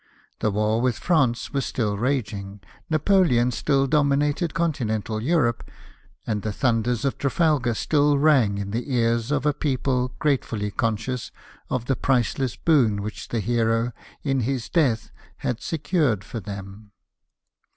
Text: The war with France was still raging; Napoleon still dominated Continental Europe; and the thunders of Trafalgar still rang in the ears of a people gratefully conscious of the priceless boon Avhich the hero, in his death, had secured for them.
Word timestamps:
The 0.39 0.49
war 0.49 0.81
with 0.81 0.97
France 0.97 1.53
was 1.53 1.63
still 1.63 1.95
raging; 1.95 2.59
Napoleon 2.89 3.51
still 3.51 3.85
dominated 3.85 4.55
Continental 4.55 5.21
Europe; 5.21 5.63
and 6.25 6.41
the 6.41 6.51
thunders 6.51 7.05
of 7.05 7.19
Trafalgar 7.19 7.75
still 7.75 8.17
rang 8.17 8.57
in 8.57 8.71
the 8.71 8.91
ears 8.95 9.29
of 9.29 9.45
a 9.45 9.53
people 9.53 10.15
gratefully 10.17 10.71
conscious 10.71 11.31
of 11.69 11.85
the 11.85 11.95
priceless 11.95 12.55
boon 12.55 12.99
Avhich 12.99 13.27
the 13.27 13.41
hero, 13.41 13.91
in 14.23 14.39
his 14.39 14.69
death, 14.69 15.11
had 15.37 15.61
secured 15.61 16.23
for 16.23 16.39
them. 16.39 16.93